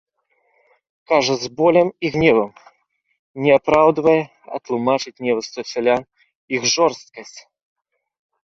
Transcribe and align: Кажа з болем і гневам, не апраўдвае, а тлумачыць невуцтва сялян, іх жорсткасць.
Кажа 1.09 1.35
з 1.43 1.49
болем 1.59 1.87
і 2.09 2.11
гневам, 2.15 2.49
не 3.45 3.51
апраўдвае, 3.59 4.17
а 4.55 4.63
тлумачыць 4.71 5.15
невуцтва 5.29 5.61
сялян, 5.75 6.01
іх 6.57 6.61
жорсткасць. 6.75 7.39